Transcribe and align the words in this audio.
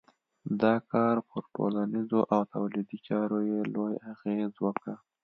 دا 0.61 0.73
کار 0.91 1.15
پر 1.27 1.41
ټولنیزو 1.55 2.21
او 2.33 2.41
تولیدي 2.53 2.97
چارو 3.07 3.39
یې 3.49 3.59
لوی 3.73 3.95
اغېز 4.11 4.53
وکړ. 4.65 4.87